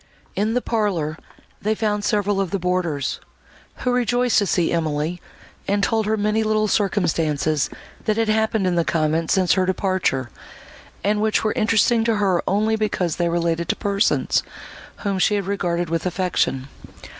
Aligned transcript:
In 0.35 0.55
the 0.55 0.63
parlour, 0.63 1.15
they 1.61 1.75
found 1.75 2.03
several 2.03 2.41
of 2.41 2.49
the 2.49 2.57
boarders, 2.57 3.19
who 3.85 3.91
rejoiced 3.91 4.39
to 4.39 4.47
see 4.47 4.71
Emily, 4.71 5.21
and 5.67 5.83
told 5.83 6.07
her 6.07 6.17
many 6.17 6.41
little 6.41 6.67
circumstances 6.67 7.69
that 8.05 8.17
had 8.17 8.27
happened 8.27 8.65
in 8.65 8.73
the 8.73 8.83
convent 8.83 9.29
since 9.29 9.53
her 9.53 9.67
departure, 9.67 10.31
and 11.03 11.21
which 11.21 11.43
were 11.43 11.53
interesting 11.53 12.03
to 12.05 12.15
her 12.15 12.41
only 12.49 12.75
because 12.75 13.17
they 13.17 13.29
related 13.29 13.69
to 13.69 13.75
persons, 13.75 14.41
whom 15.03 15.19
she 15.19 15.35
had 15.35 15.45
regarded 15.45 15.87
with 15.91 16.07
affection. 16.07 16.67